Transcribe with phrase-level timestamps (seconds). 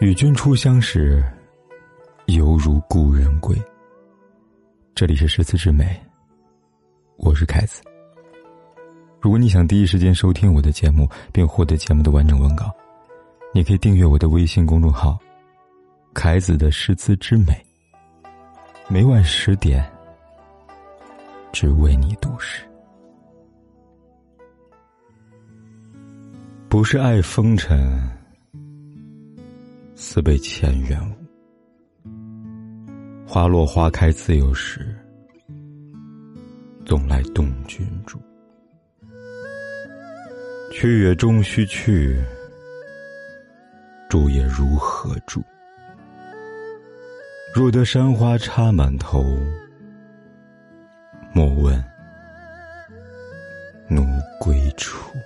[0.00, 1.20] 与君初相识，
[2.26, 3.60] 犹如故人归。
[4.94, 6.00] 这里是诗词之美，
[7.16, 7.82] 我是凯子。
[9.20, 12.72] 如果你想第一时间收听我的节目，并获得节目的完整文稿，
[13.52, 15.18] 你可以订阅我的微信公众号
[16.14, 17.60] “凯子的诗词之美”。
[18.86, 19.84] 每晚十点，
[21.50, 22.62] 只为你读诗。
[26.68, 28.00] 不是爱风尘。
[30.18, 31.14] 自被千缘误，
[33.24, 34.92] 花落花开自有时，
[36.84, 38.18] 总来动君住。
[40.72, 42.20] 去也终须去，
[44.08, 45.40] 住也如何住？
[47.54, 49.24] 若得山花插满头，
[51.32, 51.80] 莫问
[53.88, 54.04] 奴
[54.40, 55.16] 归处。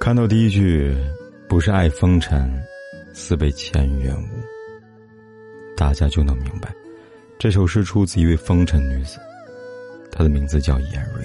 [0.00, 0.92] 看到第一句。
[1.54, 2.52] 不是爱风尘，
[3.12, 4.26] 似被前缘误。
[5.76, 6.74] 大家就能明白，
[7.38, 9.20] 这首诗出自一位风尘女子，
[10.10, 11.24] 她的名字叫严瑞，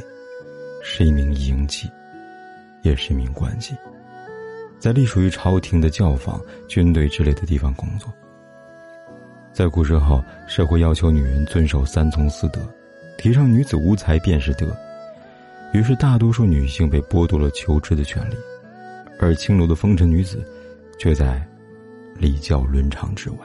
[0.84, 1.90] 是一名营妓，
[2.84, 3.72] 也是一名官妓，
[4.78, 8.14] 在隶属于朝廷的教坊、军队之类的地方工作。
[9.52, 12.62] 在古时候，社会要求女人遵守三从四德，
[13.18, 14.78] 提倡女子无才便是德，
[15.74, 18.36] 于是大多数女性被剥夺了求知的权利。
[19.20, 20.44] 而青楼的风尘女子，
[20.98, 21.46] 却在
[22.16, 23.38] 礼教伦常之外。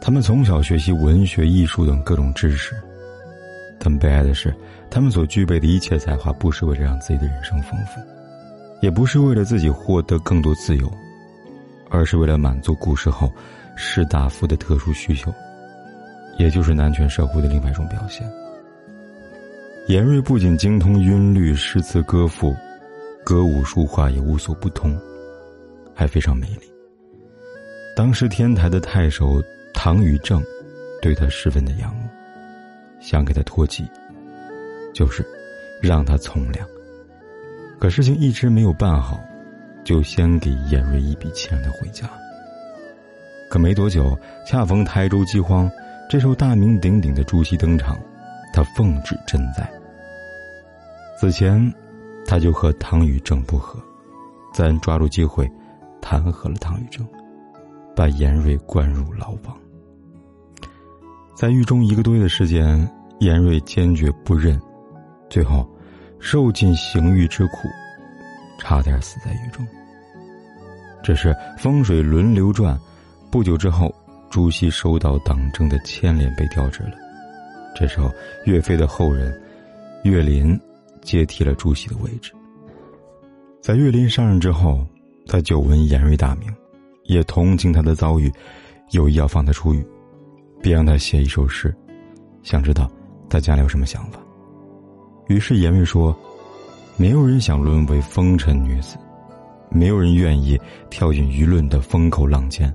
[0.00, 2.74] 他们从小学习文学、艺术等各种知识，
[3.78, 4.54] 但悲哀的是，
[4.90, 8.00] 他们所具备的一切才华，不是为了让自己的人生丰富，
[8.80, 10.90] 也不是为了自己获得更多自由，
[11.90, 13.30] 而是为了满足古时候
[13.76, 15.32] 士大夫的特殊需求，
[16.38, 18.26] 也就是男权社会的另外一种表现。
[19.88, 22.56] 严瑞不仅精通韵律、诗词歌赋。
[23.26, 24.96] 歌舞书画也无所不通，
[25.92, 26.72] 还非常美丽。
[27.96, 29.42] 当时天台的太守
[29.74, 30.40] 唐禹正，
[31.02, 32.08] 对他十分的仰慕，
[33.00, 33.84] 想给他托寄，
[34.94, 35.26] 就是
[35.82, 36.64] 让他从良。
[37.80, 39.18] 可事情一直没有办好，
[39.82, 42.08] 就先给严瑞一笔钱让他回家。
[43.50, 45.68] 可没多久，恰逢台州饥荒，
[46.08, 47.98] 这时候大名鼎鼎的朱熹登场，
[48.52, 49.68] 他奉旨赈灾。
[51.18, 51.60] 此前。
[52.26, 53.78] 他就和唐禹正不和，
[54.52, 55.50] 咱抓住机会，
[56.00, 57.06] 弹劾了唐禹正，
[57.94, 59.56] 把严瑞关入牢房。
[61.34, 62.88] 在狱中一个多月的时间，
[63.20, 64.60] 严瑞坚决不认，
[65.30, 65.68] 最后
[66.18, 67.68] 受尽刑狱之苦，
[68.58, 69.66] 差点死在狱中。
[71.02, 72.78] 这是风水轮流转，
[73.30, 73.94] 不久之后，
[74.30, 76.92] 朱熹受到党争的牵连，被调职了。
[77.76, 78.10] 这时候，
[78.46, 79.40] 岳飞的后人
[80.02, 80.58] 岳林。
[81.06, 82.32] 接替了朱熹的位置。
[83.62, 84.84] 在岳林上任之后，
[85.26, 86.52] 他久闻严瑞大名，
[87.04, 88.30] 也同情他的遭遇，
[88.90, 89.86] 有意要放他出狱，
[90.60, 91.74] 并让他写一首诗，
[92.42, 92.90] 想知道
[93.30, 94.18] 他将来有什么想法。
[95.28, 96.16] 于是严瑞说
[96.98, 98.96] ：“没有人想沦为风尘女子，
[99.70, 100.58] 没有人愿意
[100.90, 102.72] 跳进舆论的风口浪尖。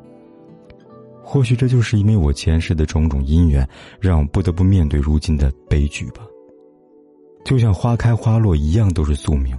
[1.21, 3.67] 或许这就是因为我前世的种种因缘，
[3.99, 6.21] 让我不得不面对如今的悲剧吧。”
[7.43, 9.57] 就像花开花落一样，都是宿命。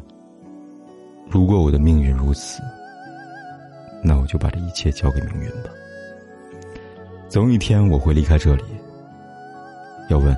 [1.29, 2.63] 如果我的命运如此，
[4.03, 5.71] 那我就把这一切交给命运吧。
[7.29, 8.65] 总有一天我会离开这里。
[10.09, 10.37] 要问，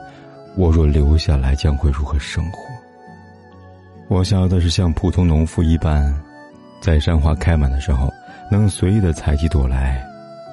[0.57, 2.59] 我若留下来将会如何生活？
[4.09, 6.15] 我想要的是像普通农夫一般，
[6.81, 8.13] 在山花开满的时候，
[8.51, 10.05] 能随意的采几朵来，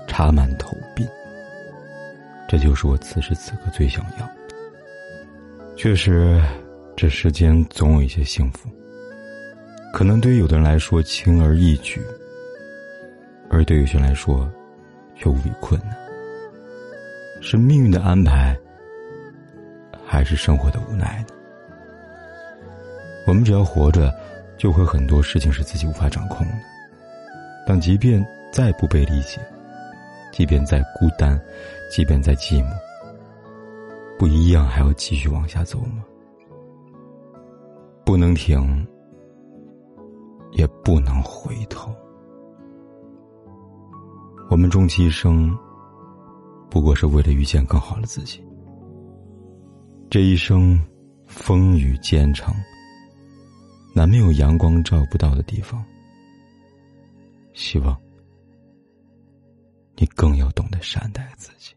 [0.08, 1.08] 插满头鬓。
[2.48, 4.34] 这就是我此时此刻最想要的。
[5.76, 6.42] 确实。
[7.02, 8.70] 这世间总有一些幸福，
[9.92, 12.00] 可能对于有的人来说轻而易举，
[13.50, 14.48] 而对有些人来说，
[15.16, 15.98] 却无比困难。
[17.42, 18.56] 是命运的安排，
[20.06, 21.34] 还是生活的无奈呢？
[23.26, 24.14] 我们只要活着，
[24.56, 26.54] 就会很多事情是自己无法掌控的。
[27.66, 29.42] 但即便再不被理解，
[30.32, 31.42] 即便再孤单，
[31.90, 32.72] 即便再寂寞，
[34.20, 36.06] 不一样还要继续往下走吗？
[38.12, 38.86] 不能停，
[40.52, 41.96] 也不能回头。
[44.50, 45.58] 我们终其一生，
[46.70, 48.46] 不过是为了遇见更好的自己。
[50.10, 50.78] 这一生，
[51.26, 52.54] 风雨兼程，
[53.96, 55.82] 难免有阳光照不到的地方。
[57.54, 57.98] 希望
[59.96, 61.74] 你更要懂得善待自己。